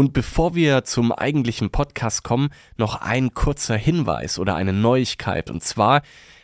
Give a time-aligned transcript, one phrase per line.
[0.00, 2.48] Und bevor wir zum eigentlichen Podcast kommen,
[2.78, 5.50] noch ein kurzer Hinweis oder eine Neuigkeit.
[5.50, 6.00] Und zwar,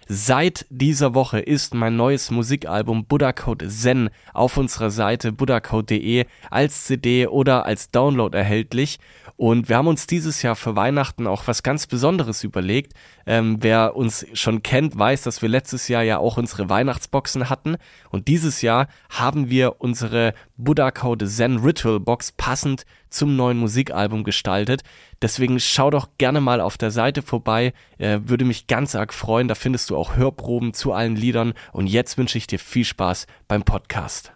[0.09, 6.85] Seit dieser Woche ist mein neues Musikalbum Buddha Code Zen auf unserer Seite buddhacode.de als
[6.85, 9.01] CD oder als Download erhältlich.
[9.37, 12.93] Und wir haben uns dieses Jahr für Weihnachten auch was ganz Besonderes überlegt.
[13.27, 17.77] Ähm, wer uns schon kennt, weiß, dass wir letztes Jahr ja auch unsere Weihnachtsboxen hatten.
[18.11, 24.23] Und dieses Jahr haben wir unsere Buddha Code Zen Ritual Box passend zum neuen Musikalbum
[24.23, 24.83] gestaltet.
[25.21, 27.73] Deswegen schau doch gerne mal auf der Seite vorbei.
[27.99, 29.49] Äh, würde mich ganz arg freuen.
[29.49, 31.55] Da findest du auch Hörproben zu allen Liedern.
[31.73, 34.33] Und jetzt wünsche ich dir viel Spaß beim Podcast.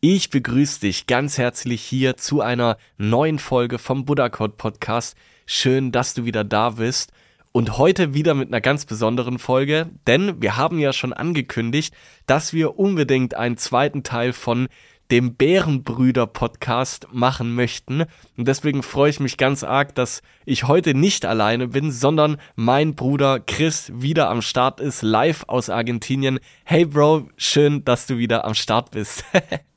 [0.00, 5.16] Ich begrüße dich ganz herzlich hier zu einer neuen Folge vom Buddha Code Podcast.
[5.46, 7.12] Schön, dass du wieder da bist.
[7.56, 11.94] Und heute wieder mit einer ganz besonderen Folge, denn wir haben ja schon angekündigt,
[12.26, 14.68] dass wir unbedingt einen zweiten Teil von
[15.10, 18.02] dem Bärenbrüder Podcast machen möchten.
[18.36, 22.94] Und deswegen freue ich mich ganz arg, dass ich heute nicht alleine bin, sondern mein
[22.94, 26.40] Bruder Chris wieder am Start ist, live aus Argentinien.
[26.64, 29.24] Hey Bro, schön, dass du wieder am Start bist.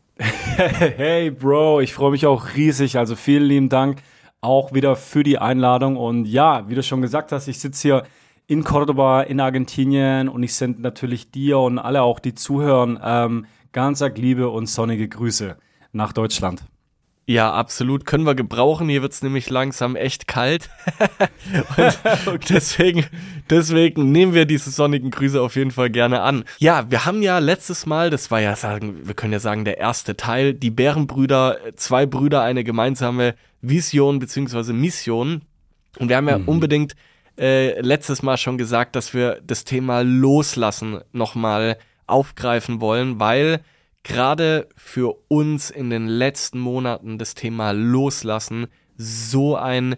[0.17, 2.97] hey Bro, ich freue mich auch riesig.
[2.97, 3.99] Also vielen lieben Dank
[4.41, 5.97] auch wieder für die Einladung.
[5.97, 8.03] Und ja, wie du schon gesagt hast, ich sitze hier
[8.47, 13.45] in Cordoba in Argentinien und ich sende natürlich dir und alle auch, die zuhören, ähm,
[13.71, 15.55] ganz arg Liebe und sonnige Grüße
[15.91, 16.63] nach Deutschland.
[17.29, 18.05] Ja, absolut.
[18.07, 18.89] Können wir gebrauchen.
[18.89, 20.71] Hier wird's nämlich langsam echt kalt.
[22.25, 23.05] und deswegen,
[23.51, 26.43] deswegen nehmen wir diese sonnigen Grüße auf jeden Fall gerne an.
[26.57, 29.77] Ja, wir haben ja letztes Mal, das war ja sagen, wir können ja sagen, der
[29.77, 35.41] erste Teil, die Bärenbrüder, zwei Brüder, eine gemeinsame Vision beziehungsweise Mission.
[35.97, 36.47] Und wir haben ja mhm.
[36.47, 36.95] unbedingt
[37.37, 43.61] äh, letztes Mal schon gesagt, dass wir das Thema Loslassen nochmal aufgreifen wollen, weil
[44.03, 49.95] gerade für uns in den letzten Monaten das Thema Loslassen so ein,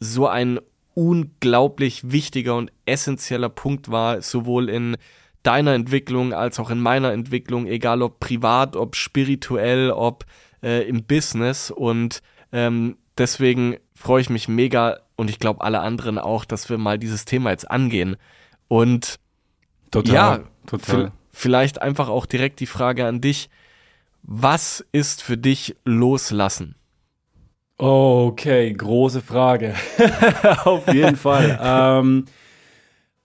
[0.00, 0.60] so ein
[0.94, 4.96] unglaublich wichtiger und essentieller Punkt war, sowohl in
[5.42, 10.24] deiner Entwicklung als auch in meiner Entwicklung, egal ob privat, ob spirituell, ob
[10.62, 11.70] äh, im Business.
[11.70, 12.20] Und
[12.52, 16.98] ähm, deswegen freue ich mich mega und ich glaube alle anderen auch, dass wir mal
[16.98, 18.16] dieses Thema jetzt angehen.
[18.68, 19.18] Und
[19.90, 23.48] total, ja, total vielleicht einfach auch direkt die Frage an dich.
[24.22, 26.74] Was ist für dich loslassen?
[27.78, 29.74] Okay, große Frage.
[30.64, 31.58] Auf jeden Fall.
[31.62, 32.24] ähm,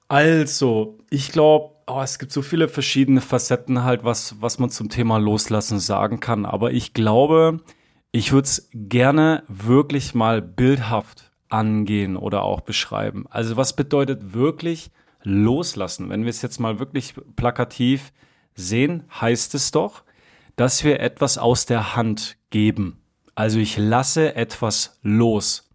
[0.07, 4.89] also, ich glaube, oh, es gibt so viele verschiedene Facetten halt, was, was man zum
[4.89, 6.45] Thema Loslassen sagen kann.
[6.45, 7.61] Aber ich glaube,
[8.13, 13.25] ich würde es gerne wirklich mal bildhaft angehen oder auch beschreiben.
[13.29, 14.91] Also, was bedeutet wirklich
[15.23, 16.09] loslassen.
[16.09, 18.13] Wenn wir es jetzt mal wirklich plakativ
[18.55, 20.03] sehen, heißt es doch,
[20.55, 22.99] dass wir etwas aus der Hand geben.
[23.35, 25.69] Also ich lasse etwas los.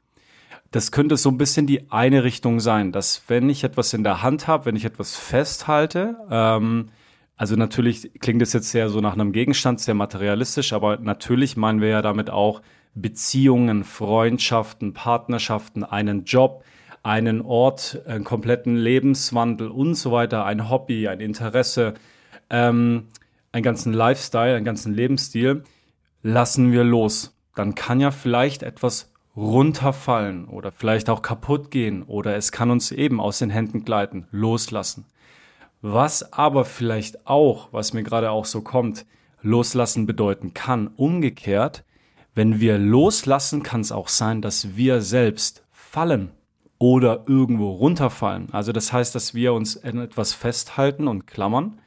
[0.70, 4.22] Das könnte so ein bisschen die eine Richtung sein, dass wenn ich etwas in der
[4.22, 6.90] Hand habe, wenn ich etwas festhalte, ähm,
[7.38, 11.80] also natürlich klingt es jetzt sehr so nach einem Gegenstand, sehr materialistisch, aber natürlich meinen
[11.80, 12.62] wir ja damit auch
[12.96, 16.64] Beziehungen, Freundschaften, Partnerschaften, einen Job,
[17.04, 21.94] einen Ort, einen kompletten Lebenswandel und so weiter, ein Hobby, ein Interesse,
[22.50, 23.06] ähm,
[23.52, 25.62] einen ganzen Lifestyle, einen ganzen Lebensstil,
[26.24, 27.36] lassen wir los.
[27.54, 32.90] Dann kann ja vielleicht etwas runterfallen oder vielleicht auch kaputt gehen oder es kann uns
[32.90, 35.06] eben aus den Händen gleiten, loslassen.
[35.80, 39.06] Was aber vielleicht auch, was mir gerade auch so kommt,
[39.42, 41.84] loslassen bedeuten kann, umgekehrt,
[42.34, 46.30] wenn wir loslassen, kann es auch sein, dass wir selbst fallen
[46.78, 48.48] oder irgendwo runterfallen.
[48.52, 51.80] Also das heißt, dass wir uns in etwas festhalten und klammern.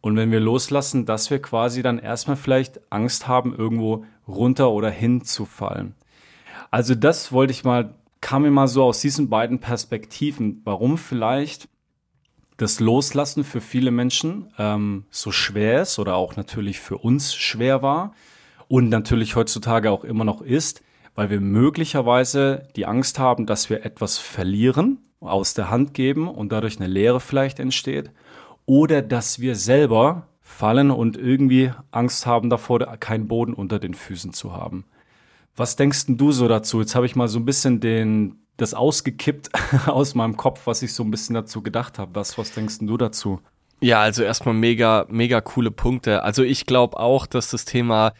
[0.00, 4.90] Und wenn wir loslassen, dass wir quasi dann erstmal vielleicht Angst haben, irgendwo runter oder
[4.90, 5.94] hinzufallen.
[6.70, 7.94] Also das wollte ich mal
[8.24, 11.68] kam mir mal so aus diesen beiden Perspektiven, warum vielleicht
[12.56, 17.82] das Loslassen für viele Menschen ähm, so schwer ist oder auch natürlich für uns schwer
[17.82, 18.14] war
[18.68, 20.82] und natürlich heutzutage auch immer noch ist,
[21.14, 26.52] weil wir möglicherweise die Angst haben, dass wir etwas verlieren, aus der Hand geben und
[26.52, 28.10] dadurch eine Leere vielleicht entsteht
[28.66, 34.32] oder dass wir selber fallen und irgendwie Angst haben davor, keinen Boden unter den Füßen
[34.32, 34.84] zu haben.
[35.56, 36.80] Was denkst du so dazu?
[36.80, 39.50] Jetzt habe ich mal so ein bisschen den, das ausgekippt
[39.86, 42.14] aus meinem Kopf, was ich so ein bisschen dazu gedacht habe.
[42.14, 43.40] Was, was denkst du dazu?
[43.80, 46.22] Ja, also erstmal mega, mega coole Punkte.
[46.22, 48.14] Also ich glaube auch, dass das Thema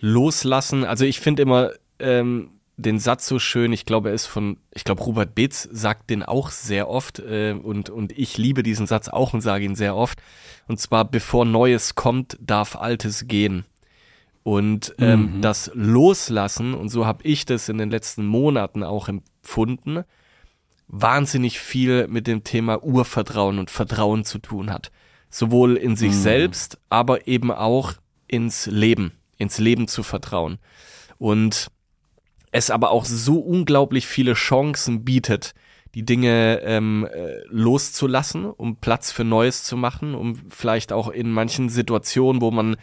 [0.00, 4.58] Loslassen, also ich finde immer ähm, den Satz so schön, ich glaube, er ist von,
[4.72, 8.86] ich glaube, Robert Beetz sagt den auch sehr oft äh, und, und ich liebe diesen
[8.86, 10.20] Satz auch und sage ihn sehr oft.
[10.68, 13.64] Und zwar, bevor Neues kommt, darf Altes gehen.
[14.48, 15.42] Und ähm, mhm.
[15.42, 20.04] das Loslassen, und so habe ich das in den letzten Monaten auch empfunden,
[20.86, 24.90] wahnsinnig viel mit dem Thema Urvertrauen und Vertrauen zu tun hat.
[25.28, 26.22] Sowohl in sich mhm.
[26.22, 27.92] selbst, aber eben auch
[28.26, 30.56] ins Leben, ins Leben zu vertrauen.
[31.18, 31.70] Und
[32.50, 35.52] es aber auch so unglaublich viele Chancen bietet,
[35.94, 41.30] die Dinge ähm, äh, loszulassen, um Platz für Neues zu machen, um vielleicht auch in
[41.32, 42.78] manchen Situationen, wo man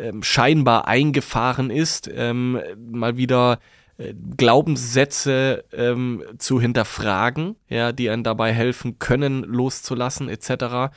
[0.00, 3.58] ähm, scheinbar eingefahren ist, ähm, mal wieder
[3.98, 10.92] äh, Glaubenssätze ähm, zu hinterfragen, ja, die einen dabei helfen können, loszulassen, etc.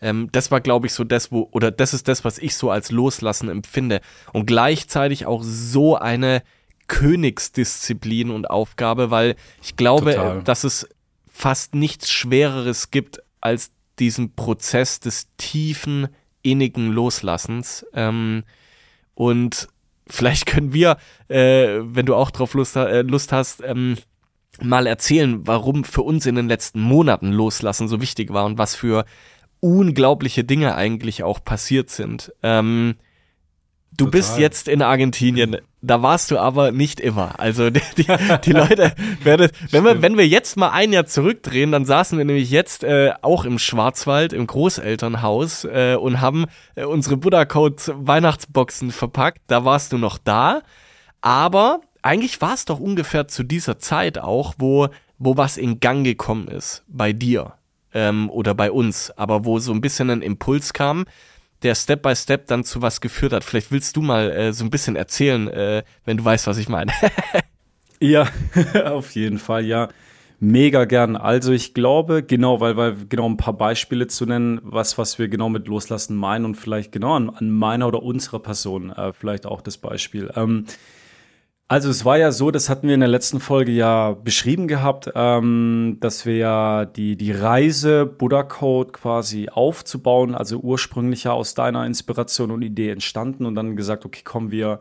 [0.00, 2.70] Ähm, das war, glaube ich, so das, wo, oder das ist das, was ich so
[2.70, 4.00] als Loslassen empfinde.
[4.32, 6.42] Und gleichzeitig auch so eine
[6.86, 10.42] Königsdisziplin und Aufgabe, weil ich glaube, Total.
[10.42, 10.88] dass es
[11.26, 16.08] fast nichts Schwereres gibt als diesen Prozess des tiefen
[16.44, 17.84] innigen Loslassens.
[17.92, 18.44] Ähm,
[19.14, 19.66] und
[20.06, 20.98] vielleicht können wir,
[21.28, 23.96] äh, wenn du auch drauf Lust, äh, Lust hast, ähm,
[24.62, 28.76] mal erzählen, warum für uns in den letzten Monaten Loslassen so wichtig war und was
[28.76, 29.04] für
[29.58, 32.32] unglaubliche Dinge eigentlich auch passiert sind.
[32.42, 32.94] Ähm,
[33.96, 34.10] Du Total.
[34.18, 35.58] bist jetzt in Argentinien.
[35.86, 37.38] Da warst du aber nicht immer.
[37.38, 38.06] Also die, die,
[38.44, 42.24] die Leute werden, wenn wir, wenn wir jetzt mal ein Jahr zurückdrehen, dann saßen wir
[42.24, 47.76] nämlich jetzt äh, auch im Schwarzwald im Großelternhaus äh, und haben äh, unsere Buddha Code
[47.86, 49.42] Weihnachtsboxen verpackt.
[49.46, 50.62] Da warst du noch da,
[51.20, 54.88] aber eigentlich war es doch ungefähr zu dieser Zeit auch, wo
[55.18, 56.82] wo was in Gang gekommen ist.
[56.88, 57.54] Bei dir
[57.92, 61.04] ähm, oder bei uns, aber wo so ein bisschen ein Impuls kam
[61.64, 63.42] der Step by Step dann zu was geführt hat.
[63.42, 66.68] Vielleicht willst du mal äh, so ein bisschen erzählen, äh, wenn du weißt, was ich
[66.68, 66.92] meine.
[68.00, 68.28] ja,
[68.84, 69.88] auf jeden Fall, ja.
[70.40, 71.16] Mega gern.
[71.16, 75.28] Also ich glaube, genau, weil, weil genau ein paar Beispiele zu nennen, was, was wir
[75.28, 79.46] genau mit Loslassen meinen und vielleicht genau an, an meiner oder unserer Person äh, vielleicht
[79.46, 80.30] auch das Beispiel.
[80.36, 80.66] Ähm,
[81.66, 85.10] also es war ja so, das hatten wir in der letzten Folge ja beschrieben gehabt,
[85.14, 91.54] ähm, dass wir ja die, die Reise Buddha Code quasi aufzubauen, also ursprünglich ja aus
[91.54, 94.80] deiner Inspiration und Idee entstanden und dann gesagt, okay, komm, wir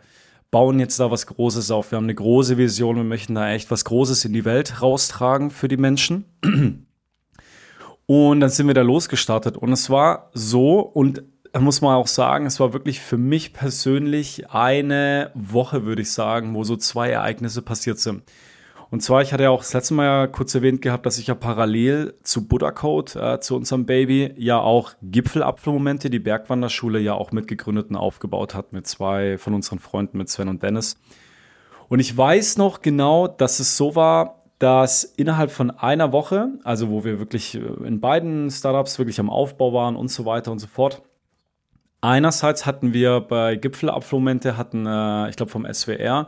[0.52, 1.92] bauen jetzt da was Großes auf.
[1.92, 5.52] Wir haben eine große Vision, wir möchten da echt was Großes in die Welt raustragen
[5.52, 6.26] für die Menschen.
[8.06, 11.24] Und dann sind wir da losgestartet und es war so und
[11.62, 16.56] muss man auch sagen, es war wirklich für mich persönlich eine Woche, würde ich sagen,
[16.56, 18.24] wo so zwei Ereignisse passiert sind.
[18.90, 21.26] Und zwar, ich hatte ja auch das letzte Mal ja kurz erwähnt gehabt, dass ich
[21.26, 27.16] ja parallel zu Buddha Code, äh, zu unserem Baby, ja auch Gipfelapfelmomente, die Bergwanderschule ja
[27.16, 30.98] auch mitgegründet und aufgebaut hat mit zwei von unseren Freunden, mit Sven und Dennis.
[31.90, 36.90] Und ich weiß noch genau, dass es so war, dass innerhalb von einer Woche, also
[36.90, 40.60] wo wir wirklich äh, in beiden Startups wirklich am Aufbau waren und so weiter und
[40.60, 41.02] so fort,
[42.04, 46.28] Einerseits hatten wir bei Gipfelabflumente, hatten, äh, ich glaube vom SWR,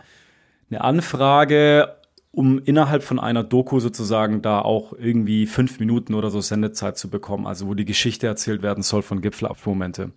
[0.70, 1.98] eine Anfrage,
[2.32, 7.10] um innerhalb von einer Doku sozusagen da auch irgendwie fünf Minuten oder so Sendezeit zu
[7.10, 10.12] bekommen, also wo die Geschichte erzählt werden soll von Gipfelabflumente.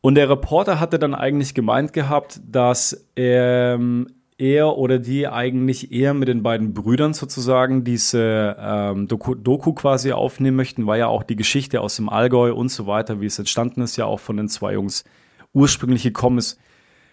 [0.00, 4.06] Und der Reporter hatte dann eigentlich gemeint gehabt, dass ähm,
[4.40, 10.12] er oder die eigentlich eher mit den beiden Brüdern sozusagen diese ähm, Doku, Doku quasi
[10.12, 13.38] aufnehmen möchten, weil ja auch die Geschichte aus dem Allgäu und so weiter, wie es
[13.38, 15.04] entstanden ist, ja auch von den zwei Jungs
[15.52, 16.58] ursprünglich gekommen ist.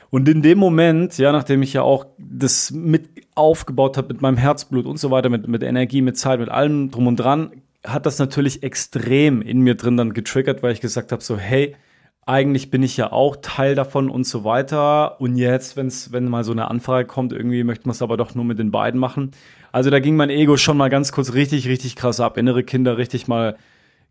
[0.10, 4.38] Und in dem Moment, ja, nachdem ich ja auch das mit aufgebaut habe mit meinem
[4.38, 7.52] Herzblut und so weiter, mit, mit Energie, mit Zeit, mit allem drum und dran,
[7.86, 11.76] hat das natürlich extrem in mir drin dann getriggert, weil ich gesagt habe, so, hey,
[12.28, 15.20] eigentlich bin ich ja auch Teil davon und so weiter.
[15.22, 18.36] Und jetzt, wenn's, wenn mal so eine Anfrage kommt, irgendwie möchte man es aber doch
[18.36, 19.32] nur mit den beiden machen.
[19.72, 22.38] Also da ging mein Ego schon mal ganz kurz richtig, richtig krass ab.
[22.38, 23.58] Innere Kinder richtig mal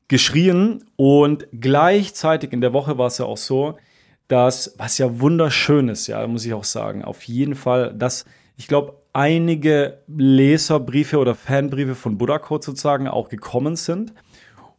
[0.09, 0.85] geschrien.
[0.97, 3.77] Und gleichzeitig in der Woche war es ja auch so,
[4.29, 8.25] dass, was ja wunderschön ist, ja, muss ich auch sagen, auf jeden Fall, dass
[8.57, 14.13] ich glaube, einige Leserbriefe oder Fanbriefe von Buddha Code sozusagen auch gekommen sind.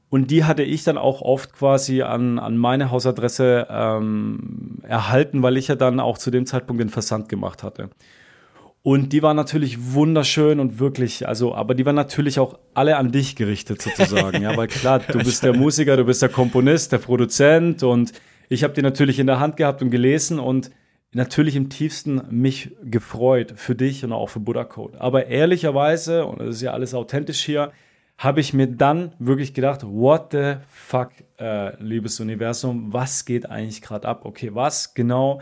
[0.09, 5.57] Und die hatte ich dann auch oft quasi an, an meine Hausadresse ähm, erhalten, weil
[5.57, 7.89] ich ja dann auch zu dem Zeitpunkt den Versand gemacht hatte.
[8.83, 13.11] Und die waren natürlich wunderschön und wirklich, also, aber die waren natürlich auch alle an
[13.11, 14.41] dich gerichtet sozusagen.
[14.41, 18.13] ja, weil klar, du bist der Musiker, du bist der Komponist, der Produzent und
[18.47, 20.71] ich habe die natürlich in der Hand gehabt und gelesen und
[21.11, 25.01] natürlich im tiefsten mich gefreut für dich und auch für Buddha Code.
[25.01, 27.73] Aber ehrlicherweise, und das ist ja alles authentisch hier,
[28.17, 33.81] habe ich mir dann wirklich gedacht, what the fuck, äh, liebes Universum, was geht eigentlich
[33.81, 34.25] gerade ab?
[34.25, 35.39] Okay, was genau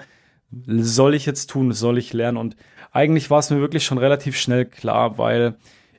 [0.67, 2.37] soll ich jetzt tun, soll ich lernen?
[2.37, 2.55] Und
[2.91, 5.55] eigentlich war es mir wirklich schon relativ schnell klar, weil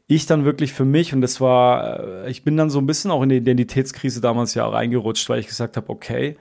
[0.07, 3.11] ich dann wirklich für mich, und das war, äh, ich bin dann so ein bisschen
[3.11, 6.37] auch in die Identitätskrise damals ja reingerutscht, weil ich gesagt habe, okay,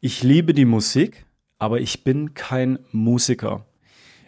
[0.00, 1.24] ich liebe die Musik,
[1.58, 3.64] aber ich bin kein Musiker.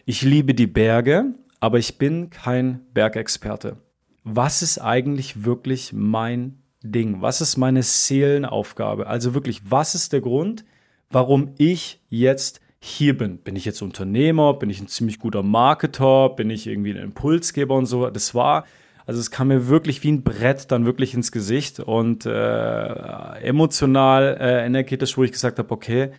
[0.07, 3.77] Ich liebe die Berge, aber ich bin kein Bergexperte.
[4.25, 7.21] Was ist eigentlich wirklich mein Ding?
[7.21, 9.07] Was ist meine Seelenaufgabe?
[9.07, 10.65] Also wirklich, was ist der Grund,
[11.11, 13.39] warum ich jetzt hier bin?
[13.39, 14.55] Bin ich jetzt Unternehmer?
[14.55, 16.31] Bin ich ein ziemlich guter Marketer?
[16.31, 18.09] Bin ich irgendwie ein Impulsgeber und so?
[18.09, 18.65] Das war,
[19.07, 24.37] also es kam mir wirklich wie ein Brett dann wirklich ins Gesicht und äh, emotional,
[24.41, 26.13] äh, energetisch, wo ich gesagt habe, okay,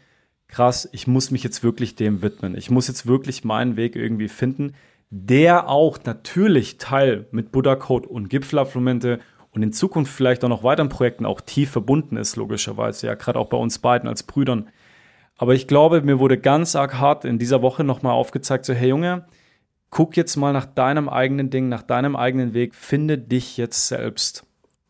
[0.48, 2.56] krass, ich muss mich jetzt wirklich dem widmen.
[2.56, 4.74] Ich muss jetzt wirklich meinen Weg irgendwie finden,
[5.12, 9.20] der auch natürlich Teil mit Buddha Code und Gipfelabflumente
[9.52, 13.38] und in Zukunft vielleicht auch noch weiteren Projekten auch tief verbunden ist, logischerweise, ja, gerade
[13.38, 14.70] auch bei uns beiden als Brüdern.
[15.38, 18.90] Aber ich glaube, mir wurde ganz arg hart in dieser Woche nochmal aufgezeigt, so, hey
[18.90, 19.26] Junge,
[19.90, 24.46] guck jetzt mal nach deinem eigenen Ding, nach deinem eigenen Weg, finde dich jetzt selbst.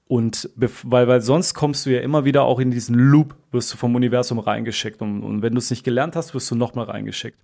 [0.07, 3.77] Und weil, weil sonst kommst du ja immer wieder auch in diesen Loop, wirst du
[3.77, 5.01] vom Universum reingeschickt.
[5.01, 7.39] Und, und wenn du es nicht gelernt hast, wirst du nochmal reingeschickt.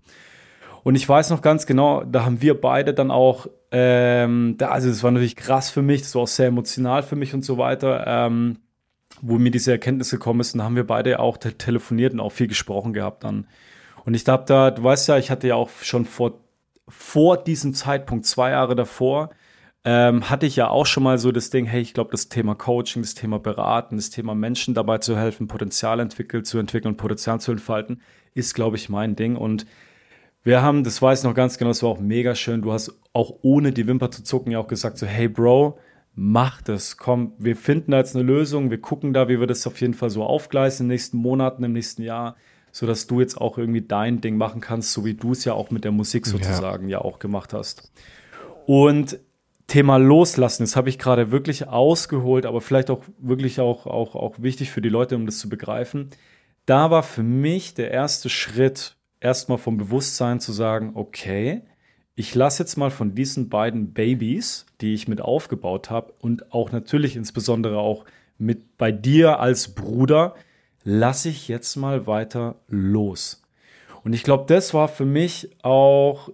[0.87, 4.87] Und ich weiß noch ganz genau, da haben wir beide dann auch, ähm, da, also
[4.87, 7.57] das war natürlich krass für mich, das war auch sehr emotional für mich und so
[7.57, 8.59] weiter, ähm,
[9.21, 10.53] wo mir diese Erkenntnis gekommen ist.
[10.53, 13.47] Und da haben wir beide auch te telefoniert und auch viel gesprochen gehabt dann.
[14.05, 16.39] Und ich glaube, da, du weißt ja, ich hatte ja auch schon vor,
[16.87, 19.31] vor diesem Zeitpunkt, zwei Jahre davor,
[19.83, 22.55] ähm, hatte ich ja auch schon mal so das Ding, hey, ich glaube, das Thema
[22.55, 27.41] Coaching, das Thema Beraten, das Thema Menschen dabei zu helfen, Potenzial entwickelt, zu entwickeln Potenzial
[27.41, 28.01] zu entfalten,
[28.33, 29.35] ist, glaube ich, mein Ding.
[29.35, 29.65] Und
[30.47, 32.61] wir haben, das weiß ich noch ganz genau, das war auch mega schön.
[32.61, 35.77] Du hast auch ohne die Wimper zu zucken ja auch gesagt, so, hey Bro,
[36.15, 39.67] mach das, komm, wir finden da jetzt eine Lösung, wir gucken da, wie wir das
[39.67, 42.37] auf jeden Fall so aufgleisen in den nächsten Monaten, im nächsten Jahr,
[42.71, 45.69] sodass du jetzt auch irgendwie dein Ding machen kannst, so wie du es ja auch
[45.69, 47.91] mit der Musik sozusagen ja, ja auch gemacht hast.
[48.65, 49.19] Und
[49.67, 54.35] Thema Loslassen, das habe ich gerade wirklich ausgeholt, aber vielleicht auch wirklich auch, auch, auch
[54.41, 56.09] wichtig für die Leute, um das zu begreifen.
[56.65, 61.61] Da war für mich der erste Schritt, erstmal vom Bewusstsein zu sagen, okay,
[62.15, 66.71] ich lasse jetzt mal von diesen beiden Babys, die ich mit aufgebaut habe und auch
[66.71, 68.05] natürlich insbesondere auch
[68.37, 70.35] mit bei dir als Bruder,
[70.83, 73.43] lasse ich jetzt mal weiter los.
[74.03, 76.29] Und ich glaube, das war für mich auch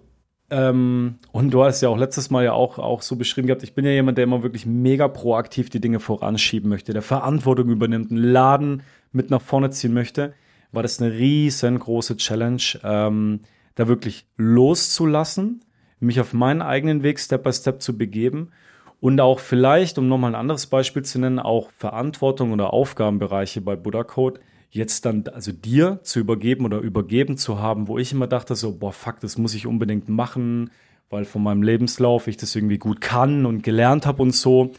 [0.50, 3.74] ähm, und du hast ja auch letztes Mal ja auch, auch so beschrieben gehabt, ich
[3.74, 8.10] bin ja jemand, der immer wirklich mega proaktiv die Dinge voranschieben möchte, der Verantwortung übernimmt,
[8.10, 10.34] einen Laden mit nach vorne ziehen möchte,
[10.74, 13.40] war das eine riesengroße Challenge, ähm,
[13.74, 15.64] da wirklich loszulassen,
[16.00, 18.50] mich auf meinen eigenen Weg Step by Step zu begeben
[19.00, 23.76] und auch vielleicht, um nochmal ein anderes Beispiel zu nennen, auch Verantwortung oder Aufgabenbereiche bei
[23.76, 24.40] Buddha Code
[24.70, 28.72] jetzt dann, also dir zu übergeben oder übergeben zu haben, wo ich immer dachte, so,
[28.72, 30.70] boah, fuck, das muss ich unbedingt machen,
[31.10, 34.72] weil von meinem Lebenslauf ich das irgendwie gut kann und gelernt habe und so.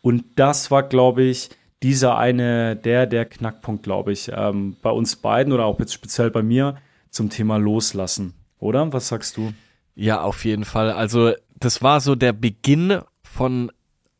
[0.00, 1.50] Und das war, glaube ich,
[1.84, 6.30] dieser eine, der, der Knackpunkt, glaube ich, ähm, bei uns beiden oder auch jetzt speziell
[6.30, 6.76] bei mir
[7.10, 8.32] zum Thema Loslassen.
[8.58, 8.90] Oder?
[8.94, 9.52] Was sagst du?
[9.94, 10.90] Ja, auf jeden Fall.
[10.90, 13.70] Also, das war so der Beginn von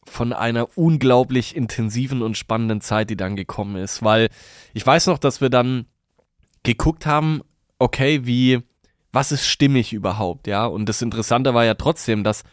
[0.06, 4.28] von einer unglaublich intensiven und spannenden Zeit, die dann gekommen ist, weil
[4.74, 5.86] ich weiß noch, dass wir dann
[6.62, 7.40] geguckt haben,
[7.78, 8.60] okay, wie,
[9.12, 10.66] was ist stimmig überhaupt, ja?
[10.66, 12.44] Und das Interessante war ja trotzdem, dass,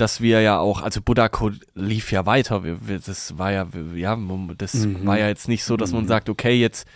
[0.00, 3.66] dass wir ja auch, also Buddha Code lief ja weiter, wir, wir, das war ja,
[3.94, 4.18] ja,
[4.56, 5.06] das mhm.
[5.06, 6.08] war ja jetzt nicht so, dass man mhm.
[6.08, 6.86] sagt, okay, jetzt,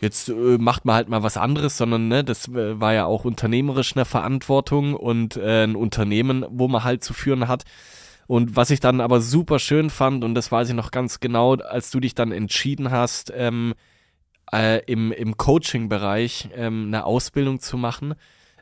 [0.00, 3.24] jetzt äh, macht man halt mal was anderes, sondern ne, das äh, war ja auch
[3.24, 7.64] unternehmerisch eine Verantwortung und äh, ein Unternehmen, wo man halt zu führen hat.
[8.26, 11.54] Und was ich dann aber super schön fand, und das weiß ich noch ganz genau,
[11.54, 13.74] als du dich dann entschieden hast, ähm,
[14.52, 18.14] äh, im, im Coaching-Bereich ähm, eine Ausbildung zu machen,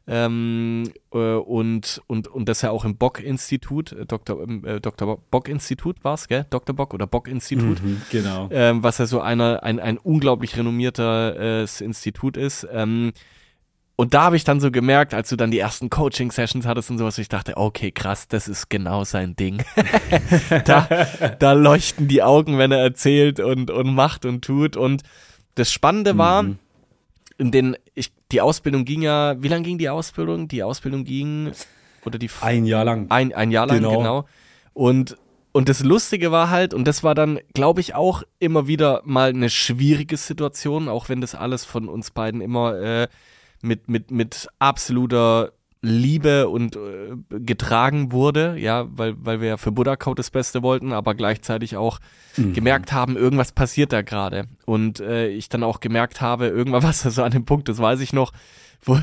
[0.07, 4.47] Ähm, äh, und, und, und das ja auch im Bock-Institut, äh, Dr.
[4.65, 5.19] Äh, Dr.
[5.31, 6.47] Bock-Institut war es, gell?
[6.51, 6.77] Dr.
[6.77, 7.83] Bock oder Bock-Institut.
[7.83, 8.49] Mhm, genau.
[8.51, 12.67] Ähm, was ja so einer, ein, ein unglaublich renommiertes äh, Institut ist.
[12.71, 13.13] Ähm,
[13.97, 16.99] und da habe ich dann so gemerkt, als du dann die ersten Coaching-Sessions hattest und
[16.99, 19.63] sowas, ich dachte, okay, krass, das ist genau sein Ding.
[20.65, 20.89] da,
[21.39, 24.77] da leuchten die Augen, wenn er erzählt und, und macht und tut.
[24.77, 25.03] Und
[25.55, 26.59] das Spannende war, mhm.
[27.39, 30.49] In den, ich, die Ausbildung ging ja, wie lange ging die Ausbildung?
[30.49, 31.53] Die Ausbildung ging,
[32.07, 32.31] oder die.
[32.41, 33.07] Ein Jahr lang.
[33.11, 33.99] Ein, ein Jahr lang, genau.
[33.99, 34.29] genau.
[34.73, 35.17] Und,
[35.53, 39.31] und das Lustige war halt, und das war dann, glaube ich, auch immer wieder mal
[39.31, 43.09] eine schwierige Situation, auch wenn das alles von uns beiden immer, äh,
[43.63, 45.53] mit, mit, mit absoluter
[45.85, 50.63] Liebe und äh, getragen wurde, ja, weil, weil wir ja für Buddha Code das Beste
[50.63, 51.99] wollten, aber gleichzeitig auch
[52.37, 52.55] mhm.
[52.55, 54.47] gemerkt haben, irgendwas passiert da gerade.
[54.65, 58.01] Und äh, ich dann auch gemerkt habe, irgendwann was so an dem Punkt, das weiß
[58.01, 58.33] ich noch,
[58.83, 58.95] wo,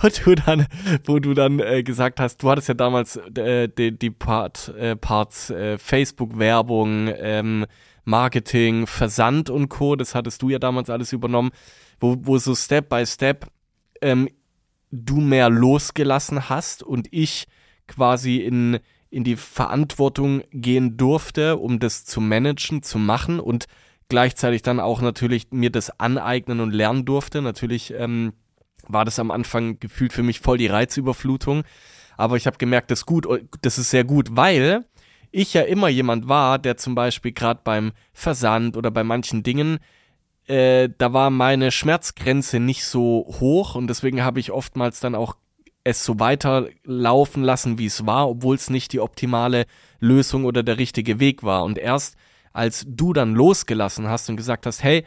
[0.00, 0.66] wo du dann,
[1.04, 4.96] wo du dann äh, gesagt hast, du hattest ja damals äh, die, die Part, äh,
[4.96, 7.66] Parts äh, Facebook-Werbung, ähm,
[8.04, 11.52] Marketing, Versand und Co., das hattest du ja damals alles übernommen,
[12.00, 13.46] wo, wo so Step by Step
[14.00, 14.28] ähm,
[14.92, 17.48] du mehr losgelassen hast und ich
[17.88, 18.78] quasi in,
[19.10, 23.66] in die Verantwortung gehen durfte, um das zu managen, zu machen und
[24.08, 27.40] gleichzeitig dann auch natürlich mir das aneignen und lernen durfte.
[27.42, 28.34] Natürlich ähm,
[28.86, 31.64] war das am Anfang gefühlt für mich voll die Reizüberflutung,
[32.16, 33.26] aber ich habe gemerkt, das gut,
[33.62, 34.84] das ist sehr gut, weil
[35.30, 39.78] ich ja immer jemand war, der zum Beispiel gerade beim Versand oder bei manchen Dingen
[40.46, 45.36] äh, da war meine Schmerzgrenze nicht so hoch und deswegen habe ich oftmals dann auch
[45.84, 49.66] es so weiterlaufen lassen, wie es war, obwohl es nicht die optimale
[49.98, 51.64] Lösung oder der richtige Weg war.
[51.64, 52.16] Und erst
[52.52, 55.04] als du dann losgelassen hast und gesagt hast, hey,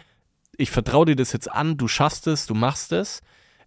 [0.58, 3.22] ich vertraue dir das jetzt an, du schaffst es, du machst es,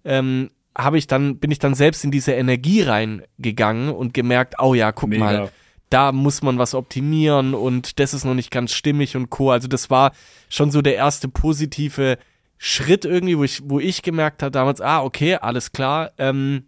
[0.04, 4.74] ähm, habe ich dann, bin ich dann selbst in diese Energie reingegangen und gemerkt, oh
[4.74, 5.24] ja, guck Mega.
[5.24, 5.50] mal,
[5.90, 9.50] da muss man was optimieren und das ist noch nicht ganz stimmig und co.
[9.50, 10.12] Also das war
[10.48, 12.18] schon so der erste positive
[12.58, 16.64] Schritt irgendwie, wo ich, wo ich gemerkt habe damals, ah, okay, alles klar, ähm,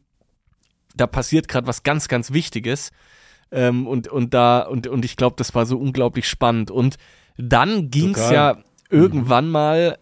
[0.97, 2.91] da passiert gerade was ganz, ganz Wichtiges.
[3.53, 6.71] Ähm, und, und da, und, und ich glaube, das war so unglaublich spannend.
[6.71, 6.97] Und
[7.37, 8.59] dann ging es ja
[8.91, 9.53] irgendwann mhm.
[9.53, 9.99] mal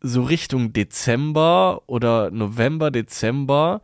[0.00, 3.82] so Richtung Dezember oder November, Dezember.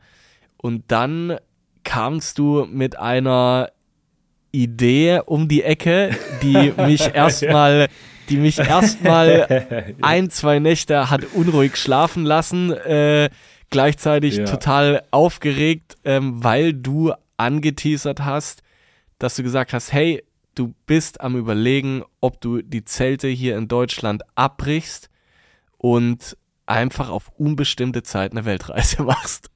[0.56, 1.38] Und dann
[1.84, 3.70] kamst du mit einer
[4.52, 7.88] Idee um die Ecke, die mich erstmal,
[8.28, 13.30] die mich erstmal ein, zwei Nächte hat unruhig schlafen lassen, äh,
[13.70, 14.44] gleichzeitig ja.
[14.44, 18.62] total aufgeregt, ähm, weil du angeteasert hast,
[19.18, 20.22] dass du gesagt hast, hey,
[20.54, 25.08] du bist am überlegen, ob du die Zelte hier in Deutschland abbrichst
[25.76, 29.50] und einfach auf unbestimmte Zeit eine Weltreise machst.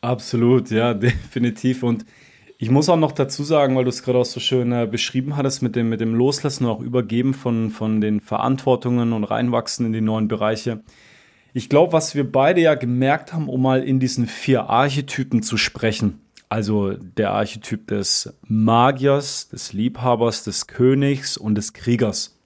[0.00, 1.82] Absolut, ja, definitiv.
[1.82, 2.04] Und
[2.60, 5.36] ich muss auch noch dazu sagen, weil du es gerade auch so schön äh, beschrieben
[5.36, 9.86] hattest mit dem, mit dem Loslassen und auch Übergeben von, von den Verantwortungen und reinwachsen
[9.86, 10.80] in die neuen Bereiche.
[11.54, 15.56] Ich glaube, was wir beide ja gemerkt haben, um mal in diesen vier Archetypen zu
[15.56, 22.40] sprechen, also der Archetyp des Magiers, des Liebhabers, des Königs und des Kriegers,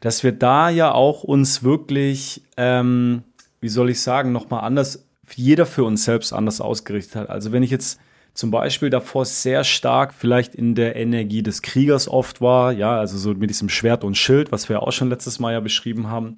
[0.00, 3.22] dass wir da ja auch uns wirklich, ähm,
[3.60, 7.30] wie soll ich sagen, nochmal anders, jeder für uns selbst anders ausgerichtet hat.
[7.30, 8.00] Also wenn ich jetzt
[8.34, 13.18] zum Beispiel davor sehr stark vielleicht in der Energie des Kriegers oft war, ja, also
[13.18, 16.36] so mit diesem Schwert und Schild, was wir auch schon letztes Mal ja beschrieben haben,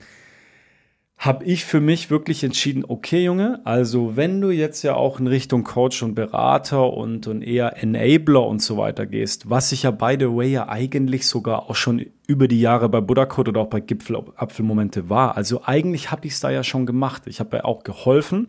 [1.17, 5.27] habe ich für mich wirklich entschieden, okay, Junge, also wenn du jetzt ja auch in
[5.27, 9.91] Richtung Coach und Berater und, und eher Enabler und so weiter gehst, was ich ja
[9.91, 13.61] by the way ja eigentlich sogar auch schon über die Jahre bei Buddha Code oder
[13.63, 15.37] auch bei Gipfelapfelmomente war.
[15.37, 17.23] Also eigentlich habe ich es da ja schon gemacht.
[17.27, 18.49] Ich habe ja auch geholfen,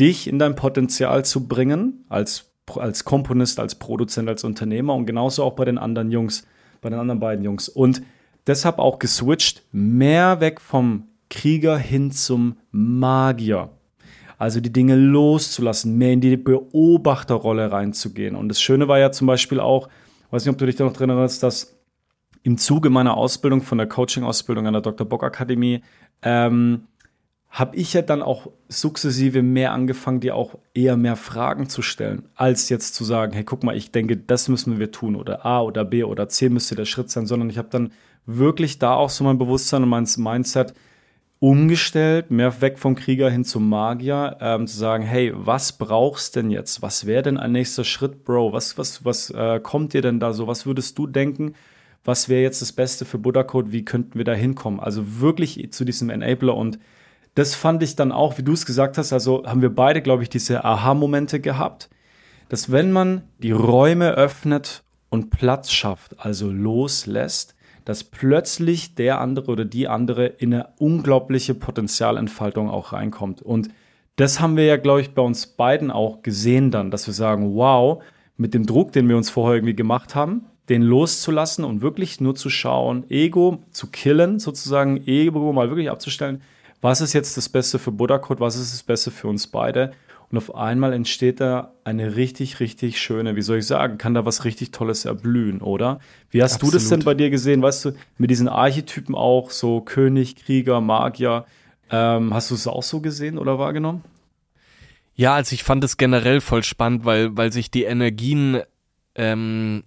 [0.00, 5.44] dich in dein Potenzial zu bringen als als Komponist, als Produzent, als Unternehmer und genauso
[5.44, 6.46] auch bei den anderen Jungs,
[6.80, 7.68] bei den anderen beiden Jungs.
[7.68, 8.02] Und
[8.46, 13.70] deshalb auch geswitcht, mehr weg vom Krieger hin zum Magier.
[14.38, 18.34] Also die Dinge loszulassen, mehr in die Beobachterrolle reinzugehen.
[18.34, 19.88] Und das Schöne war ja zum Beispiel auch,
[20.30, 21.78] weiß nicht, ob du dich da noch drin erinnerst, dass
[22.42, 25.06] im Zuge meiner Ausbildung von der Coaching-Ausbildung an der Dr.
[25.06, 25.82] Bock Akademie
[26.22, 26.88] ähm,
[27.52, 32.24] habe ich ja dann auch sukzessive mehr angefangen, dir auch eher mehr Fragen zu stellen,
[32.34, 35.60] als jetzt zu sagen, hey, guck mal, ich denke, das müssen wir tun oder A
[35.60, 37.92] oder B oder C müsste der Schritt sein, sondern ich habe dann
[38.24, 40.72] wirklich da auch so mein Bewusstsein und mein Mindset
[41.40, 46.50] umgestellt, mehr weg vom Krieger hin zum Magier, ähm, zu sagen, hey, was brauchst denn
[46.50, 46.80] jetzt?
[46.80, 48.54] Was wäre denn ein nächster Schritt, Bro?
[48.54, 50.46] Was, was, was äh, kommt dir denn da so?
[50.46, 51.54] Was würdest du denken?
[52.02, 53.72] Was wäre jetzt das Beste für Buddha Code?
[53.72, 54.80] Wie könnten wir da hinkommen?
[54.80, 56.78] Also wirklich zu diesem Enabler und
[57.34, 60.22] das fand ich dann auch, wie du es gesagt hast, also haben wir beide, glaube
[60.22, 61.88] ich, diese Aha-Momente gehabt,
[62.48, 69.50] dass wenn man die Räume öffnet und Platz schafft, also loslässt, dass plötzlich der andere
[69.50, 73.42] oder die andere in eine unglaubliche Potenzialentfaltung auch reinkommt.
[73.42, 73.70] Und
[74.16, 77.54] das haben wir ja, glaube ich, bei uns beiden auch gesehen dann, dass wir sagen,
[77.56, 78.02] wow,
[78.36, 82.34] mit dem Druck, den wir uns vorher irgendwie gemacht haben, den loszulassen und wirklich nur
[82.34, 86.42] zu schauen, Ego zu killen, sozusagen Ego mal wirklich abzustellen.
[86.82, 88.40] Was ist jetzt das Beste für Buddha Code?
[88.40, 89.92] Was ist das Beste für uns beide?
[90.30, 94.24] Und auf einmal entsteht da eine richtig, richtig schöne, wie soll ich sagen, kann da
[94.24, 96.00] was richtig Tolles erblühen, oder?
[96.30, 96.74] Wie hast Absolut.
[96.74, 97.62] du das denn bei dir gesehen?
[97.62, 101.44] Weißt du, mit diesen Archetypen auch, so König, Krieger, Magier,
[101.90, 104.02] ähm, hast du es auch so gesehen oder wahrgenommen?
[105.14, 108.62] Ja, also ich fand es generell voll spannend, weil, weil sich die Energien
[109.14, 109.84] ähm,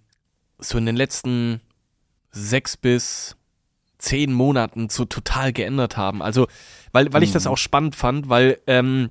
[0.60, 1.60] so in den letzten
[2.32, 3.36] sechs bis
[3.98, 6.22] zehn Monaten so total geändert haben.
[6.22, 6.48] Also,
[6.96, 7.52] weil, weil ich das mhm.
[7.52, 9.10] auch spannend fand, weil, ähm,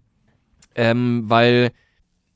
[0.74, 1.70] ähm, weil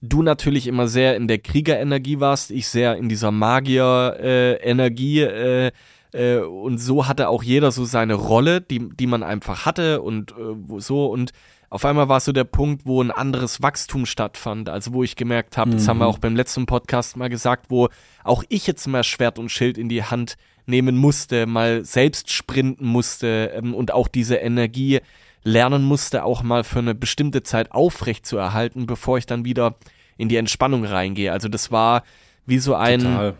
[0.02, 5.72] du natürlich immer sehr in der Kriegerenergie warst, ich sehr in dieser Magier-Energie äh,
[6.12, 10.32] äh, und so hatte auch jeder so seine Rolle, die, die man einfach hatte und
[10.32, 11.32] äh, so und
[11.70, 14.70] auf einmal war so der Punkt, wo ein anderes Wachstum stattfand.
[14.70, 15.74] Also wo ich gemerkt habe, mhm.
[15.74, 16.10] das haben wir mhm.
[16.10, 17.88] auch beim letzten Podcast mal gesagt, wo
[18.24, 22.86] auch ich jetzt mal Schwert und Schild in die Hand nehmen musste, mal selbst sprinten
[22.86, 25.00] musste ähm, und auch diese Energie
[25.42, 29.76] lernen musste, auch mal für eine bestimmte Zeit aufrecht zu erhalten, bevor ich dann wieder
[30.16, 31.32] in die Entspannung reingehe.
[31.32, 32.02] Also das war
[32.44, 33.34] wie so ein Total.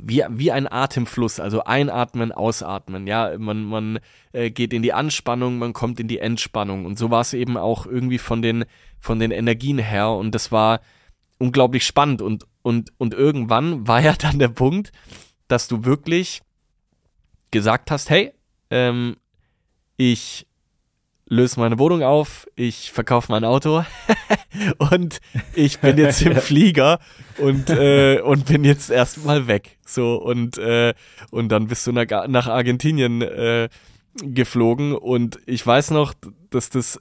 [0.00, 3.98] wie, wie ein Atemfluss, also einatmen, ausatmen, ja, man, man
[4.32, 6.86] äh, geht in die Anspannung, man kommt in die Entspannung.
[6.86, 8.64] Und so war es eben auch irgendwie von den,
[8.98, 10.10] von den Energien her.
[10.10, 10.80] Und das war
[11.38, 12.22] unglaublich spannend.
[12.22, 14.92] Und, und, und irgendwann war ja dann der Punkt,
[15.48, 16.42] dass du wirklich
[17.50, 18.32] gesagt hast, hey,
[18.70, 19.16] ähm,
[19.96, 20.46] ich
[21.30, 23.84] löse meine Wohnung auf, ich verkaufe mein Auto
[24.78, 25.20] und
[25.54, 26.98] ich bin jetzt im Flieger
[27.38, 29.78] und, äh, und bin jetzt erstmal weg.
[29.86, 30.92] So und, äh,
[31.30, 33.68] und dann bist du nach, nach Argentinien äh,
[34.22, 36.14] geflogen und ich weiß noch,
[36.50, 37.00] dass das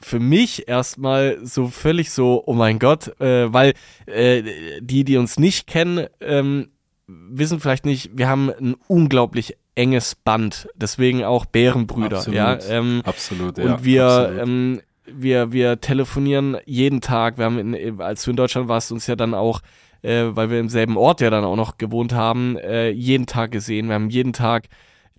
[0.00, 3.74] für mich erstmal so völlig so, oh mein Gott, äh, weil
[4.06, 6.70] äh, die, die uns nicht kennen, ähm,
[7.06, 12.58] wissen vielleicht nicht, wir haben ein unglaublich enges Band, deswegen auch Bärenbrüder, absolut, ja.
[12.68, 13.64] Ähm, absolut, ja.
[13.64, 14.42] Und wir, absolut.
[14.42, 17.38] Ähm, wir, wir telefonieren jeden Tag.
[17.38, 19.60] Wir haben, in, als du in Deutschland warst, uns ja dann auch,
[20.02, 23.52] äh, weil wir im selben Ort ja dann auch noch gewohnt haben, äh, jeden Tag
[23.52, 23.86] gesehen.
[23.86, 24.68] Wir haben jeden Tag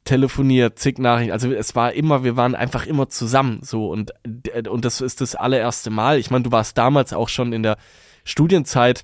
[0.04, 1.32] telefoniert, zig Nachrichten.
[1.32, 4.12] Also es war immer, wir waren einfach immer zusammen so und
[4.54, 6.20] äh, und das ist das allererste Mal.
[6.20, 7.78] Ich meine, du warst damals auch schon in der
[8.26, 9.04] Studienzeit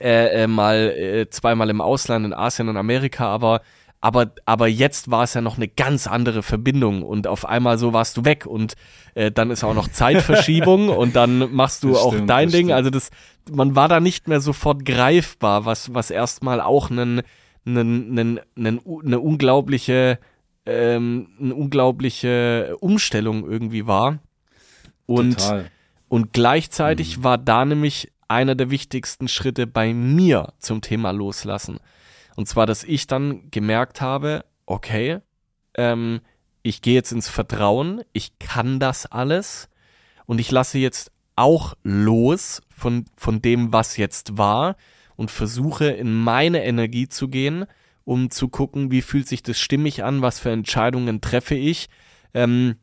[0.00, 3.60] äh, äh, mal äh, zweimal im Ausland in Asien und Amerika, aber
[4.02, 7.92] aber, aber jetzt war es ja noch eine ganz andere Verbindung und auf einmal so
[7.92, 8.74] warst du weg und
[9.14, 12.66] äh, dann ist auch noch Zeitverschiebung und dann machst du das auch stimmt, dein Ding.
[12.66, 12.72] Stimmt.
[12.72, 13.10] Also das,
[13.50, 17.22] man war da nicht mehr sofort greifbar, was, was erstmal auch einen,
[17.64, 20.18] einen, einen, einen, eine unglaubliche,
[20.66, 24.18] ähm, eine unglaubliche Umstellung irgendwie war.
[25.06, 25.70] Und, Total.
[26.08, 27.24] und gleichzeitig mhm.
[27.24, 31.78] war da nämlich einer der wichtigsten Schritte bei mir zum Thema Loslassen.
[32.36, 35.18] Und zwar, dass ich dann gemerkt habe, okay,
[35.74, 36.20] ähm,
[36.62, 39.68] ich gehe jetzt ins Vertrauen, ich kann das alles
[40.26, 44.76] und ich lasse jetzt auch los von, von dem, was jetzt war
[45.16, 47.66] und versuche in meine Energie zu gehen,
[48.04, 51.88] um zu gucken, wie fühlt sich das stimmig an, was für Entscheidungen treffe ich.
[52.34, 52.76] Ähm,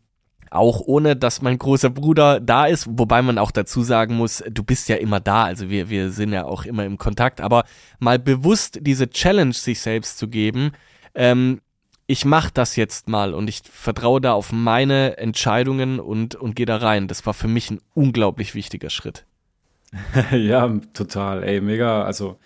[0.52, 4.64] auch ohne, dass mein großer Bruder da ist, wobei man auch dazu sagen muss, du
[4.64, 7.64] bist ja immer da, also wir, wir sind ja auch immer im Kontakt, aber
[8.00, 10.72] mal bewusst diese Challenge sich selbst zu geben,
[11.16, 11.62] ähm,
[12.08, 16.66] ich mache das jetzt mal und ich vertraue da auf meine Entscheidungen und, und gehe
[16.66, 17.08] da rein.
[17.08, 19.26] Das war für mich ein unglaublich wichtiger Schritt.
[20.32, 22.40] ja, total, ey, mega, also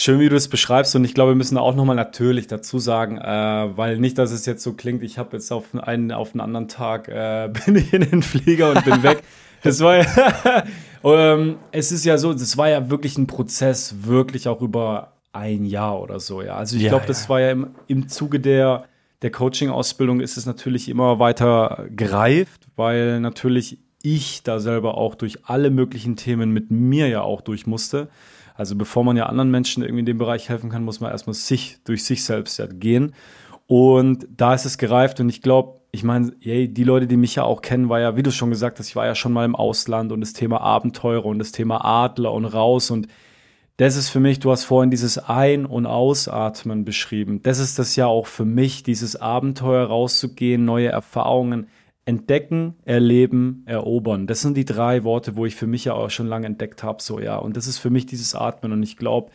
[0.00, 0.94] Schön, wie du es beschreibst.
[0.94, 4.46] Und ich glaube, wir müssen auch nochmal natürlich dazu sagen, äh, weil nicht, dass es
[4.46, 7.92] jetzt so klingt, ich habe jetzt auf einen, auf einen anderen Tag äh, bin ich
[7.92, 9.24] in den Flieger und bin weg.
[9.64, 10.64] Das war ja,
[11.02, 15.64] ähm, es ist ja so, das war ja wirklich ein Prozess, wirklich auch über ein
[15.64, 16.54] Jahr oder so, ja.
[16.54, 17.28] Also ich ja, glaube, das ja.
[17.30, 18.84] war ja im, im Zuge der,
[19.22, 25.44] der Coaching-Ausbildung ist es natürlich immer weiter gereift, weil natürlich ich da selber auch durch
[25.46, 28.06] alle möglichen Themen mit mir ja auch durch musste.
[28.58, 31.34] Also bevor man ja anderen Menschen irgendwie in dem Bereich helfen kann, muss man erstmal
[31.34, 33.14] sich durch sich selbst gehen.
[33.68, 37.44] Und da ist es gereift und ich glaube, ich meine, die Leute, die mich ja
[37.44, 39.54] auch kennen, war ja, wie du schon gesagt hast, ich war ja schon mal im
[39.54, 43.06] Ausland und das Thema Abenteuer und das Thema Adler und raus und
[43.76, 47.44] das ist für mich, du hast vorhin dieses Ein- und Ausatmen beschrieben.
[47.44, 51.68] Das ist das ja auch für mich, dieses Abenteuer rauszugehen, neue Erfahrungen,
[52.08, 54.26] entdecken, erleben, erobern.
[54.26, 57.02] Das sind die drei Worte, wo ich für mich ja auch schon lange entdeckt habe,
[57.02, 57.36] so ja.
[57.36, 58.72] Und das ist für mich dieses Atmen.
[58.72, 59.30] Und ich glaube,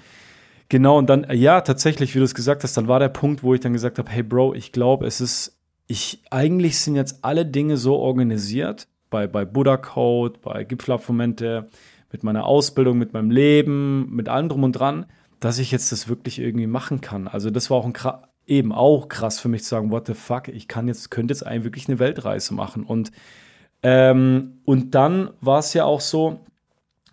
[0.69, 3.53] genau, und dann, ja, tatsächlich, wie du es gesagt hast, dann war der Punkt, wo
[3.53, 5.55] ich dann gesagt habe, hey Bro, ich glaube, es ist,
[5.86, 11.69] ich, eigentlich sind jetzt alle Dinge so organisiert, bei, bei Buddha Code, bei Gipfelabfomente,
[12.12, 15.05] mit meiner Ausbildung, mit meinem Leben, mit allem drum und dran,
[15.39, 17.27] dass ich jetzt das wirklich irgendwie machen kann.
[17.27, 17.93] Also das war auch ein
[18.45, 21.45] eben auch krass für mich zu sagen, what the fuck, ich kann jetzt, könnte jetzt
[21.45, 22.84] eigentlich wirklich eine Weltreise machen.
[22.84, 23.12] Und,
[23.82, 26.39] ähm, und dann war es ja auch so,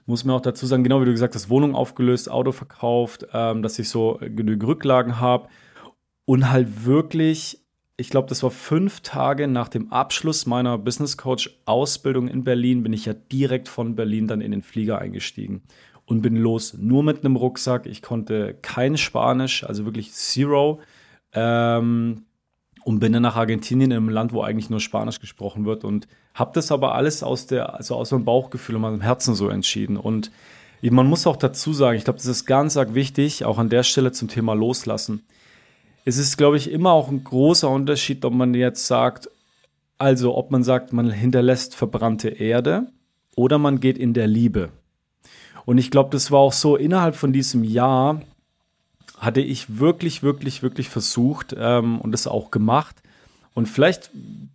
[0.07, 3.63] muss man auch dazu sagen, genau wie du gesagt hast, Wohnung aufgelöst, Auto verkauft, ähm,
[3.63, 5.49] dass ich so genügend Rücklagen habe
[6.25, 7.61] und halt wirklich,
[7.97, 12.83] ich glaube, das war fünf Tage nach dem Abschluss meiner Business Coach Ausbildung in Berlin,
[12.83, 15.63] bin ich ja direkt von Berlin dann in den Flieger eingestiegen
[16.07, 17.87] und bin los, nur mit einem Rucksack.
[17.87, 20.81] Ich konnte kein Spanisch, also wirklich zero.
[21.33, 22.25] Ähm,
[22.83, 25.85] und bin dann nach Argentinien, in einem Land, wo eigentlich nur Spanisch gesprochen wird.
[25.85, 29.49] Und habe das aber alles aus der, also aus meinem Bauchgefühl und meinem Herzen so
[29.49, 29.97] entschieden.
[29.97, 30.31] Und
[30.83, 33.83] man muss auch dazu sagen, ich glaube, das ist ganz arg wichtig, auch an der
[33.83, 35.23] Stelle zum Thema Loslassen.
[36.07, 39.29] Es ist, glaube ich, immer auch ein großer Unterschied, ob man jetzt sagt,
[39.99, 42.87] also ob man sagt, man hinterlässt verbrannte Erde
[43.37, 44.71] oder man geht in der Liebe.
[45.67, 48.23] Und ich glaube, das war auch so innerhalb von diesem Jahr,
[49.21, 52.97] hatte ich wirklich, wirklich, wirklich versucht ähm, und das auch gemacht.
[53.53, 54.11] Und vielleicht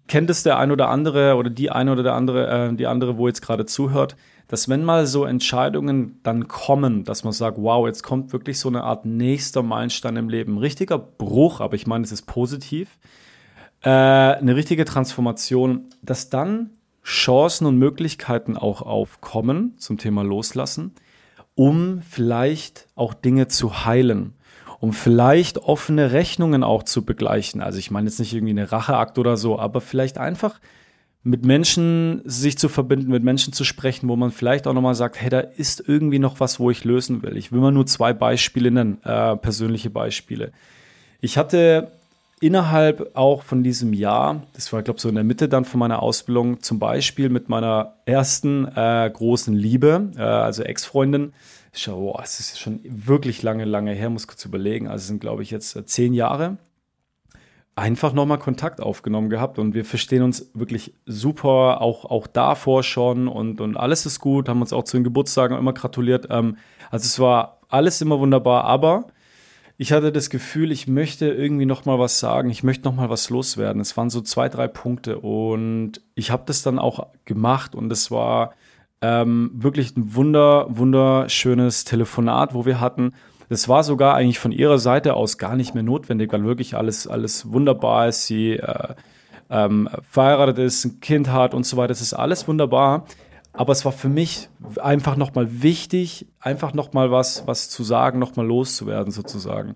[0.07, 3.17] kennt es der ein oder andere oder die eine oder der andere, äh, die andere,
[3.17, 4.15] wo jetzt gerade zuhört,
[4.47, 8.69] dass wenn mal so Entscheidungen dann kommen, dass man sagt, wow, jetzt kommt wirklich so
[8.69, 12.97] eine Art nächster Meilenstein im Leben, richtiger Bruch, aber ich meine, es ist positiv,
[13.81, 16.71] äh, eine richtige Transformation, dass dann
[17.03, 20.95] Chancen und Möglichkeiten auch aufkommen zum Thema Loslassen,
[21.53, 24.34] um vielleicht auch Dinge zu heilen
[24.85, 27.59] um vielleicht offene Rechnungen auch zu begleichen.
[27.59, 30.59] Also ich meine jetzt nicht irgendwie eine Racheakt oder so, aber vielleicht einfach
[31.23, 35.19] mit Menschen sich zu verbinden, mit Menschen zu sprechen, wo man vielleicht auch nochmal sagt,
[35.19, 37.35] hey, da ist irgendwie noch was, wo ich lösen will.
[37.35, 40.51] Ich will mal nur zwei Beispiele nennen, äh, persönliche Beispiele.
[41.19, 41.91] Ich hatte
[42.39, 45.79] innerhalb auch von diesem Jahr, das war, glaube ich, so in der Mitte dann von
[45.79, 51.33] meiner Ausbildung, zum Beispiel mit meiner ersten äh, großen Liebe, äh, also Ex-Freundin,
[51.81, 54.87] schaue, boah, es ist schon wirklich lange, lange her, muss kurz überlegen.
[54.87, 56.57] Also es sind, glaube ich, jetzt äh, zehn Jahre.
[57.75, 63.27] Einfach nochmal Kontakt aufgenommen gehabt und wir verstehen uns wirklich super, auch, auch davor schon
[63.27, 66.27] und, und alles ist gut, haben uns auch zu den Geburtstagen immer gratuliert.
[66.29, 66.57] Ähm,
[66.89, 69.07] also es war alles immer wunderbar, aber
[69.77, 73.09] ich hatte das Gefühl, ich möchte irgendwie noch mal was sagen, ich möchte noch mal
[73.09, 73.81] was loswerden.
[73.81, 78.09] Es waren so zwei, drei Punkte und ich habe das dann auch gemacht und es
[78.09, 78.53] war
[79.01, 83.13] ähm, wirklich ein wunder, wunderschönes Telefonat, wo wir hatten.
[83.49, 87.07] Das war sogar eigentlich von ihrer Seite aus gar nicht mehr notwendig, weil wirklich alles,
[87.07, 88.25] alles wunderbar ist.
[88.25, 88.95] Sie äh,
[89.49, 91.89] ähm, verheiratet ist, ein Kind hat und so weiter.
[91.89, 93.05] Das ist alles wunderbar.
[93.53, 94.49] Aber es war für mich
[94.81, 99.75] einfach nochmal wichtig, einfach nochmal was, was zu sagen, nochmal loszuwerden sozusagen.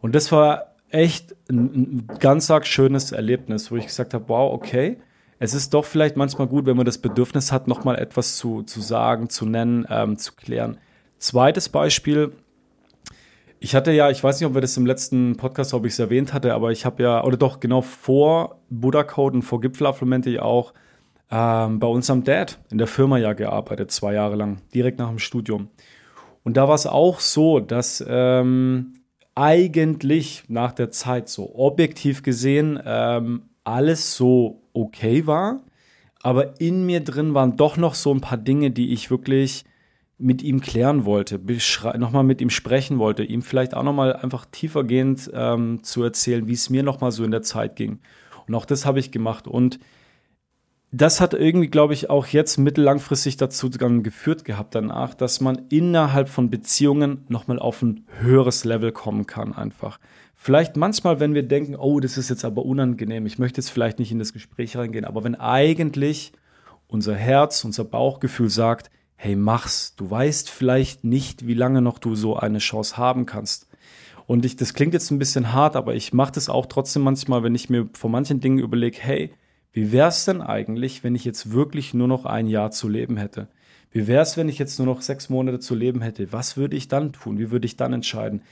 [0.00, 4.52] Und das war echt ein, ein ganz arg schönes Erlebnis, wo ich gesagt habe, wow,
[4.52, 4.98] okay,
[5.42, 8.80] es ist doch vielleicht manchmal gut, wenn man das Bedürfnis hat, nochmal etwas zu, zu
[8.80, 10.78] sagen, zu nennen, ähm, zu klären.
[11.18, 12.30] Zweites Beispiel.
[13.58, 15.98] Ich hatte ja, ich weiß nicht, ob wir das im letzten Podcast, ob ich es
[15.98, 20.40] erwähnt hatte, aber ich habe ja, oder doch genau vor Buddha Code und vor Gipfelafflumente
[20.40, 20.74] auch
[21.28, 25.18] ähm, bei unserem Dad in der Firma ja gearbeitet, zwei Jahre lang, direkt nach dem
[25.18, 25.70] Studium.
[26.44, 28.92] Und da war es auch so, dass ähm,
[29.34, 35.62] eigentlich nach der Zeit so objektiv gesehen ähm, alles so okay war,
[36.22, 39.64] aber in mir drin waren doch noch so ein paar Dinge, die ich wirklich
[40.18, 41.40] mit ihm klären wollte,
[41.98, 46.52] nochmal mit ihm sprechen wollte, ihm vielleicht auch nochmal einfach tiefergehend ähm, zu erzählen, wie
[46.52, 47.98] es mir nochmal so in der Zeit ging.
[48.46, 49.48] Und auch das habe ich gemacht.
[49.48, 49.80] Und
[50.94, 56.28] das hat irgendwie, glaube ich, auch jetzt mittellangfristig dazu geführt gehabt danach, dass man innerhalb
[56.28, 59.98] von Beziehungen nochmal auf ein höheres Level kommen kann einfach.
[60.34, 64.00] Vielleicht manchmal, wenn wir denken, oh, das ist jetzt aber unangenehm, ich möchte jetzt vielleicht
[64.00, 66.32] nicht in das Gespräch reingehen, aber wenn eigentlich
[66.88, 72.14] unser Herz, unser Bauchgefühl sagt, hey, mach's, du weißt vielleicht nicht, wie lange noch du
[72.14, 73.66] so eine Chance haben kannst.
[74.26, 77.42] Und ich, das klingt jetzt ein bisschen hart, aber ich mache das auch trotzdem manchmal,
[77.42, 79.30] wenn ich mir vor manchen Dingen überlege, hey,
[79.72, 83.48] wie wär's denn eigentlich, wenn ich jetzt wirklich nur noch ein Jahr zu leben hätte?
[83.90, 86.32] Wie wär's, wenn ich jetzt nur noch sechs Monate zu leben hätte?
[86.32, 87.38] Was würde ich dann tun?
[87.38, 88.42] Wie würde ich dann entscheiden?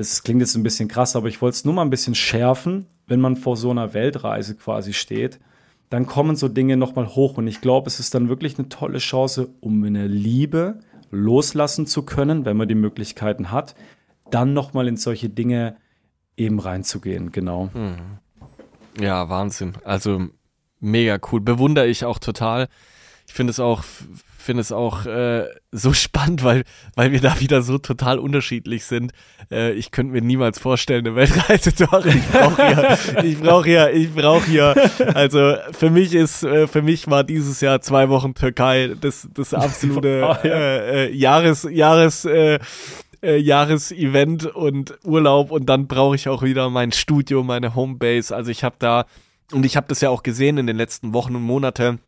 [0.00, 2.86] das klingt jetzt ein bisschen krass, aber ich wollte es nur mal ein bisschen schärfen,
[3.06, 5.40] wenn man vor so einer Weltreise quasi steht,
[5.90, 8.96] dann kommen so Dinge nochmal hoch und ich glaube, es ist dann wirklich eine tolle
[8.96, 10.78] Chance, um in der Liebe
[11.10, 13.74] loslassen zu können, wenn man die Möglichkeiten hat,
[14.30, 15.76] dann nochmal in solche Dinge
[16.34, 17.68] eben reinzugehen, genau.
[17.74, 18.18] Mhm.
[18.98, 19.74] Ja, Wahnsinn.
[19.84, 20.28] Also
[20.80, 21.40] Mega cool.
[21.40, 22.68] Bewundere ich auch total.
[23.26, 23.84] Ich finde es auch,
[24.38, 26.64] finde es auch äh, so spannend, weil,
[26.96, 29.12] weil wir da wieder so total unterschiedlich sind.
[29.52, 32.10] Äh, ich könnte mir niemals vorstellen, eine Weltreise zu machen.
[32.16, 34.74] Ich brauche hier, ich brauche hier, ich brauche hier.
[35.14, 39.54] Also für mich ist, äh, für mich war dieses Jahr zwei Wochen Türkei das, das
[39.54, 40.54] absolute oh, ja.
[40.54, 42.58] äh, äh, Jahres, Jahres, äh,
[43.22, 48.34] äh, Jahresevent und Urlaub und dann brauche ich auch wieder mein Studio, meine Homebase.
[48.34, 49.04] Also ich habe da
[49.52, 52.00] und ich habe das ja auch gesehen in den letzten Wochen und Monaten,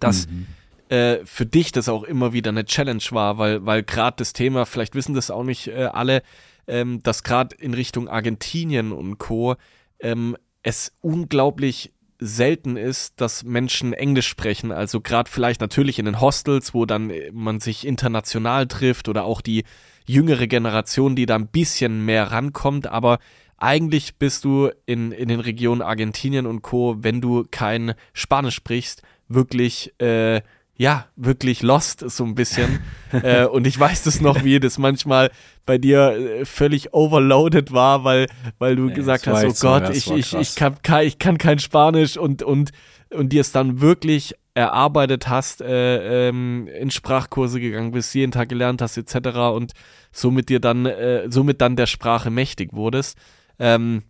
[0.00, 0.46] dass mhm.
[0.88, 4.66] äh, für dich das auch immer wieder eine Challenge war, weil weil gerade das Thema,
[4.66, 6.22] vielleicht wissen das auch nicht äh, alle,
[6.66, 9.56] ähm, dass gerade in Richtung Argentinien und Co.
[10.00, 14.72] Ähm, es unglaublich selten ist, dass Menschen Englisch sprechen.
[14.72, 19.42] Also gerade vielleicht natürlich in den Hostels, wo dann man sich international trifft oder auch
[19.42, 19.64] die
[20.06, 23.18] jüngere Generation, die da ein bisschen mehr rankommt, aber
[23.58, 29.02] eigentlich bist du in, in den Regionen Argentinien und Co., wenn du kein Spanisch sprichst,
[29.28, 30.42] wirklich, äh,
[30.76, 32.80] ja, wirklich lost so ein bisschen.
[33.12, 35.30] äh, und ich weiß das noch, wie das manchmal
[35.64, 38.26] bei dir äh, völlig overloaded war, weil,
[38.58, 42.18] weil du nee, gesagt hast, oh Gott, ich, ich, ich, kann, ich kann kein Spanisch
[42.18, 42.72] und, und,
[43.10, 48.48] und dir es dann wirklich erarbeitet hast, äh, ähm, in Sprachkurse gegangen bist, jeden Tag
[48.48, 49.38] gelernt hast, etc.
[49.54, 49.72] und
[50.12, 53.18] somit dir dann, äh, somit dann der Sprache mächtig wurdest.
[53.58, 54.02] Ähm,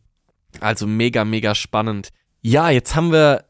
[0.60, 2.10] also mega, mega spannend.
[2.42, 3.44] Ja, jetzt haben wir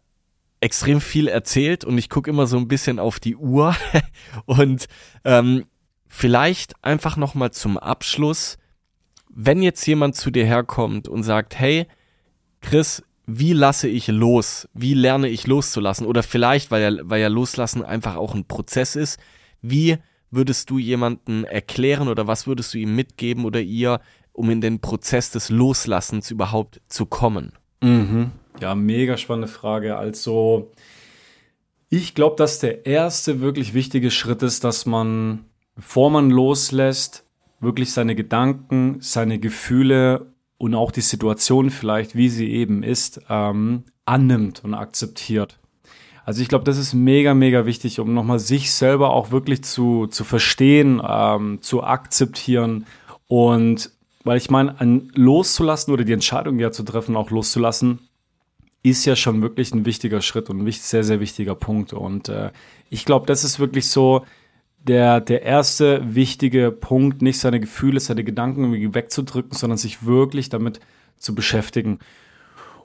[0.61, 3.76] extrem viel erzählt und ich gucke immer so ein bisschen auf die Uhr
[4.46, 4.87] und
[5.24, 5.66] ähm,
[6.09, 8.59] vielleicht einfach noch mal zum Abschluss,
[9.28, 11.87] wenn jetzt jemand zu dir herkommt und sagt, hey,
[12.62, 14.68] Chris, wie lasse ich los?
[14.72, 16.06] Wie lerne ich loszulassen?
[16.06, 19.20] Oder vielleicht, weil ja, weil ja Loslassen einfach auch ein Prozess ist,
[19.61, 19.98] wie
[20.30, 24.00] würdest du jemanden erklären oder was würdest du ihm mitgeben oder ihr,
[24.37, 27.53] um in den Prozess des Loslassens überhaupt zu kommen?
[27.83, 28.31] Mhm.
[28.61, 29.96] Ja, mega spannende Frage.
[29.96, 30.72] Also,
[31.88, 35.44] ich glaube, dass der erste wirklich wichtige Schritt ist, dass man,
[35.75, 37.25] bevor man loslässt,
[37.61, 43.85] wirklich seine Gedanken, seine Gefühle und auch die Situation vielleicht, wie sie eben ist, ähm,
[44.05, 45.59] annimmt und akzeptiert.
[46.25, 50.07] Also ich glaube, das ist mega, mega wichtig, um nochmal sich selber auch wirklich zu,
[50.09, 52.87] zu verstehen, ähm, zu akzeptieren
[53.29, 53.90] und
[54.26, 58.00] weil ich meine, ein loszulassen oder die Entscheidung ja zu treffen, auch loszulassen,
[58.82, 61.92] ist ja schon wirklich ein wichtiger Schritt und ein sehr, sehr wichtiger Punkt.
[61.92, 62.50] Und äh,
[62.90, 64.26] ich glaube, das ist wirklich so
[64.78, 70.48] der, der erste wichtige Punkt, nicht seine Gefühle, seine Gedanken irgendwie wegzudrücken, sondern sich wirklich
[70.48, 70.80] damit
[71.18, 72.00] zu beschäftigen.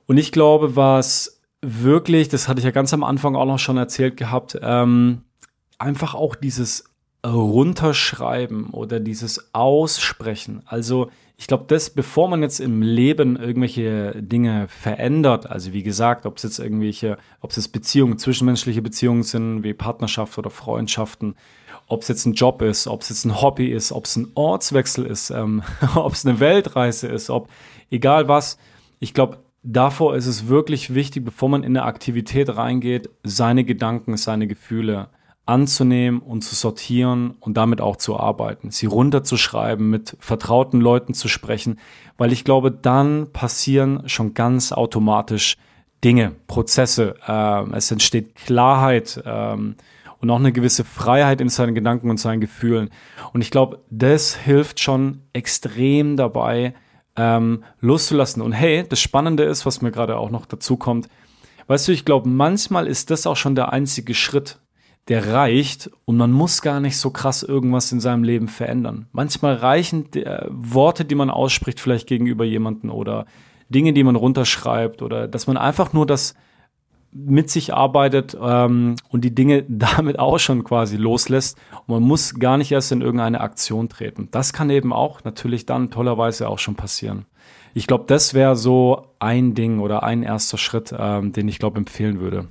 [0.05, 3.77] Und ich glaube, was wirklich, das hatte ich ja ganz am Anfang auch noch schon
[3.77, 5.21] erzählt gehabt, ähm,
[5.79, 6.85] einfach auch dieses
[7.25, 10.63] Runterschreiben oder dieses Aussprechen.
[10.65, 16.27] Also ich glaube, das, bevor man jetzt im Leben irgendwelche Dinge verändert, also wie gesagt,
[16.27, 21.33] ob es jetzt irgendwelche, ob es jetzt Beziehungen, zwischenmenschliche Beziehungen sind, wie Partnerschaft oder Freundschaften,
[21.87, 24.27] ob es jetzt ein Job ist, ob es jetzt ein Hobby ist, ob es ein
[24.35, 25.63] Ortswechsel ist, ähm,
[25.95, 27.49] ob es eine Weltreise ist, ob
[27.89, 28.59] egal was,
[28.99, 34.15] ich glaube, davor ist es wirklich wichtig, bevor man in eine Aktivität reingeht, seine Gedanken,
[34.15, 35.09] seine Gefühle
[35.45, 41.27] anzunehmen und zu sortieren und damit auch zu arbeiten, sie runterzuschreiben, mit vertrauten Leuten zu
[41.27, 41.79] sprechen,
[42.17, 45.57] weil ich glaube, dann passieren schon ganz automatisch
[46.03, 49.75] Dinge, Prozesse, äh, es entsteht Klarheit ähm,
[50.19, 52.89] und auch eine gewisse Freiheit in seinen Gedanken und seinen Gefühlen.
[53.33, 56.75] Und ich glaube, das hilft schon extrem dabei,
[57.15, 58.41] ähm, loszulassen.
[58.41, 61.09] Und hey, das Spannende ist, was mir gerade auch noch dazu kommt,
[61.67, 64.59] weißt du, ich glaube, manchmal ist das auch schon der einzige Schritt,
[65.07, 69.07] der reicht und man muss gar nicht so krass irgendwas in seinem Leben verändern.
[69.11, 73.25] Manchmal reichen äh, Worte, die man ausspricht, vielleicht gegenüber jemanden oder
[73.69, 76.35] Dinge, die man runterschreibt oder dass man einfach nur das
[77.13, 81.57] mit sich arbeitet ähm, und die Dinge damit auch schon quasi loslässt.
[81.71, 84.29] Und man muss gar nicht erst in irgendeine Aktion treten.
[84.31, 87.25] Das kann eben auch natürlich dann tollerweise auch schon passieren.
[87.73, 91.77] Ich glaube, das wäre so ein Ding oder ein erster Schritt, ähm, den ich glaube
[91.77, 92.47] empfehlen würde.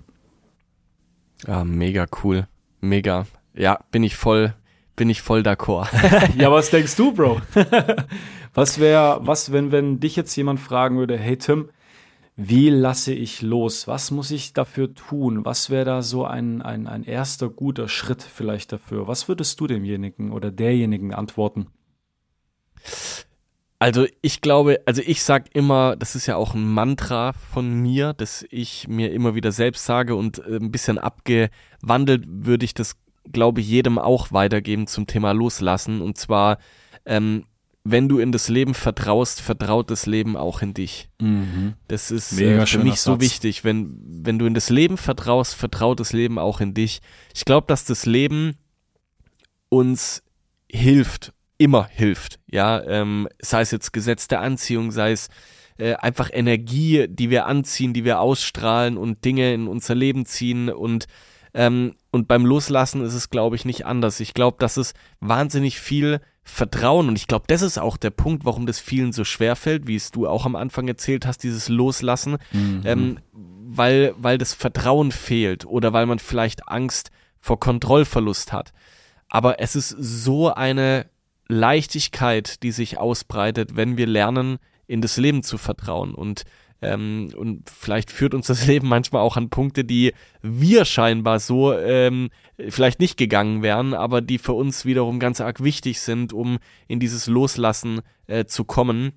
[1.47, 2.47] Ja, mega cool.
[2.81, 3.27] Mega.
[3.55, 4.55] Ja, bin ich voll,
[4.97, 5.89] bin ich voll d'accord.
[6.37, 7.41] ja, was denkst du, Bro?
[8.55, 11.71] was wäre, was, wenn, wenn dich jetzt jemand fragen würde, hey Tim,
[12.37, 13.87] wie lasse ich los?
[13.87, 15.45] Was muss ich dafür tun?
[15.45, 19.07] Was wäre da so ein, ein, ein erster guter Schritt vielleicht dafür?
[19.07, 21.67] Was würdest du demjenigen oder derjenigen antworten?
[23.83, 28.13] Also ich glaube, also ich sag immer, das ist ja auch ein Mantra von mir,
[28.13, 32.97] dass ich mir immer wieder selbst sage und äh, ein bisschen abgewandelt würde ich das,
[33.33, 36.03] glaube ich, jedem auch weitergeben zum Thema Loslassen.
[36.03, 36.59] Und zwar,
[37.07, 37.47] ähm,
[37.83, 41.09] wenn du in das Leben vertraust, vertraut das Leben auch in dich.
[41.19, 41.73] Mhm.
[41.89, 43.23] Das ist Mega äh, für mich so Satz.
[43.23, 43.65] wichtig.
[43.65, 47.01] Wenn, wenn du in das Leben vertraust, vertraut das Leben auch in dich.
[47.35, 48.57] Ich glaube, dass das Leben
[49.71, 50.23] uns
[50.71, 52.41] hilft, immer hilft.
[52.51, 55.29] Ja, ähm, sei es jetzt Gesetz der Anziehung, sei es
[55.79, 60.71] äh, einfach Energie, die wir anziehen, die wir ausstrahlen und Dinge in unser Leben ziehen
[60.71, 61.07] und
[61.53, 64.21] ähm, und beim Loslassen ist es, glaube ich, nicht anders.
[64.21, 68.45] Ich glaube, dass es wahnsinnig viel Vertrauen und ich glaube, das ist auch der Punkt,
[68.45, 71.69] warum das vielen so schwer fällt, wie es du auch am Anfang erzählt hast, dieses
[71.69, 72.83] Loslassen, Mhm.
[72.85, 78.73] ähm, weil, weil das Vertrauen fehlt oder weil man vielleicht Angst vor Kontrollverlust hat.
[79.29, 81.07] Aber es ist so eine
[81.51, 86.15] Leichtigkeit, die sich ausbreitet, wenn wir lernen, in das Leben zu vertrauen.
[86.15, 86.45] Und,
[86.83, 91.73] ähm, und vielleicht führt uns das Leben manchmal auch an Punkte, die wir scheinbar so
[91.73, 92.31] ähm,
[92.69, 97.01] vielleicht nicht gegangen wären, aber die für uns wiederum ganz arg wichtig sind, um in
[97.01, 99.13] dieses Loslassen äh, zu kommen.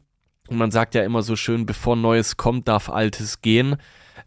[0.47, 3.77] Und man sagt ja immer so schön, bevor Neues kommt, darf Altes gehen.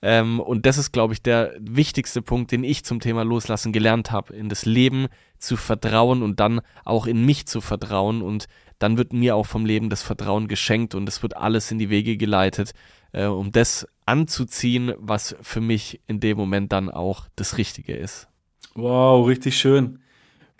[0.02, 4.12] Ähm, und das ist, glaube ich, der wichtigste Punkt, den ich zum Thema Loslassen gelernt
[4.12, 5.06] habe, in das Leben
[5.38, 8.22] zu vertrauen und dann auch in mich zu vertrauen.
[8.22, 8.46] Und
[8.78, 11.90] dann wird mir auch vom Leben das Vertrauen geschenkt und es wird alles in die
[11.90, 12.72] Wege geleitet,
[13.12, 18.28] äh, um das anzuziehen, was für mich in dem Moment dann auch das Richtige ist.
[18.74, 20.00] Wow, richtig schön.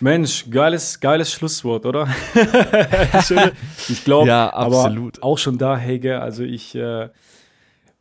[0.00, 2.08] Mensch, geiles, geiles Schlusswort, oder?
[3.88, 5.18] Ich glaube, Ja, absolut.
[5.18, 7.08] aber auch schon da, Hege, also ich, äh,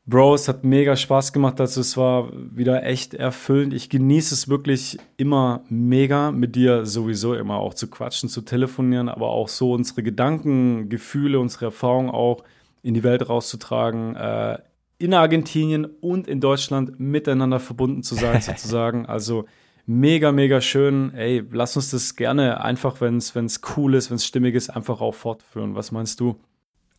[0.08, 3.74] Bro, es hat mega Spaß gemacht, also es war wieder echt erfüllend.
[3.74, 9.10] Ich genieße es wirklich immer mega, mit dir sowieso immer auch zu quatschen, zu telefonieren,
[9.10, 12.44] aber auch so unsere Gedanken, Gefühle, unsere Erfahrungen auch
[12.84, 14.60] in die Welt rauszutragen, äh,
[15.00, 19.08] in Argentinien und in Deutschland miteinander verbunden zu sein, sozusagen.
[19.08, 19.46] Also
[19.88, 21.16] mega, mega schön.
[21.16, 25.02] Ey, lass uns das gerne einfach, wenn es cool ist, wenn es stimmig ist, einfach
[25.02, 25.74] auch fortführen.
[25.74, 26.36] Was meinst du?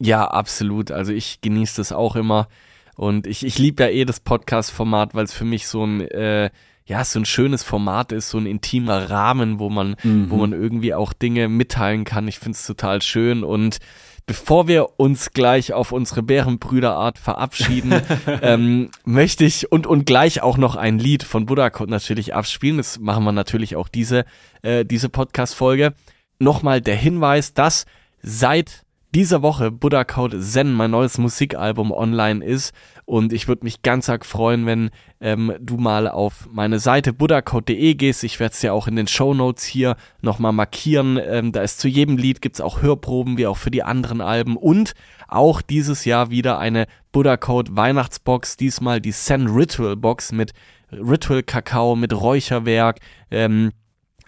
[0.01, 0.91] Ja, absolut.
[0.91, 2.49] Also ich genieße das auch immer.
[2.97, 6.51] Und ich, ich liebe ja eh das Podcast-Format, weil es für mich so ein, äh,
[6.87, 9.97] ja, so ein schönes Format ist, so ein intimer Rahmen, wo man,
[10.31, 12.29] wo man irgendwie auch Dinge mitteilen kann.
[12.29, 13.43] Ich finde es total schön.
[13.45, 13.79] Und
[14.25, 18.01] bevor wir uns gleich auf unsere Bärenbrüderart verabschieden,
[18.43, 22.79] ähm, möchte ich und, und gleich auch noch ein Lied von Buddha natürlich abspielen.
[22.79, 24.25] Das machen wir natürlich auch diese,
[24.63, 25.93] äh, diese Podcast-Folge.
[26.39, 27.85] Nochmal der Hinweis, dass
[28.23, 28.86] seit
[29.17, 32.75] dieser Woche Buddha Code Zen, mein neues Musikalbum, online ist.
[33.07, 34.91] Und ich würde mich ganz arg freuen, wenn
[35.23, 38.25] ähm, du mal auf meine Seite buddhacode.de gehst.
[38.25, 41.19] Ich werde es ja auch in den Show Notes hier nochmal markieren.
[41.19, 44.55] Ähm, da ist zu jedem Lied gibt's auch Hörproben, wie auch für die anderen Alben.
[44.59, 44.93] Und
[45.29, 48.59] auch dieses Jahr wieder eine Buddha Code Weihnachtsbox.
[48.59, 50.53] Diesmal die Zen Ritual Box mit
[50.93, 53.01] Ritual Kakao, mit Räucherwerk.
[53.31, 53.73] Ähm,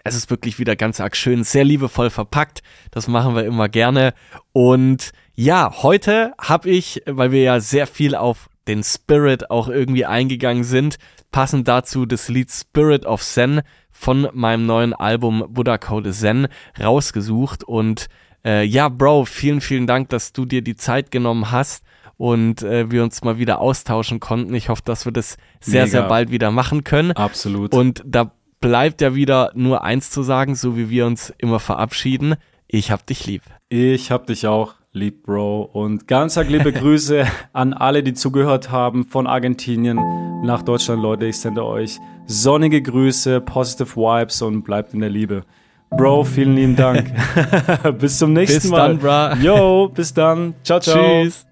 [0.03, 2.61] es ist wirklich wieder ganz arg schön, sehr liebevoll verpackt.
[2.91, 4.13] Das machen wir immer gerne.
[4.53, 10.05] Und ja, heute habe ich, weil wir ja sehr viel auf den Spirit auch irgendwie
[10.05, 10.97] eingegangen sind,
[11.31, 16.47] passend dazu das Lied Spirit of Zen von meinem neuen Album Buddha Code Zen
[16.79, 17.63] rausgesucht.
[17.63, 18.07] Und
[18.45, 21.83] äh, ja, Bro, vielen, vielen Dank, dass du dir die Zeit genommen hast
[22.17, 24.53] und äh, wir uns mal wieder austauschen konnten.
[24.53, 25.91] Ich hoffe, dass wir das sehr, Mega.
[25.91, 27.13] sehr bald wieder machen können.
[27.13, 27.73] Absolut.
[27.73, 32.35] Und da bleibt ja wieder nur eins zu sagen, so wie wir uns immer verabschieden.
[32.67, 33.41] Ich hab dich lieb.
[33.69, 35.69] Ich hab dich auch lieb, Bro.
[35.73, 39.97] Und ganz arg liebe Grüße an alle, die zugehört haben von Argentinien
[40.43, 41.25] nach Deutschland, Leute.
[41.25, 45.43] Ich sende euch sonnige Grüße, positive Vibes und bleibt in der Liebe.
[45.91, 47.11] Bro, vielen lieben Dank.
[47.99, 48.89] bis zum nächsten Bis Mal.
[48.89, 49.35] dann, bra.
[49.35, 50.53] Yo, bis dann.
[50.63, 51.23] Ciao, ciao.
[51.23, 51.48] Tschüss.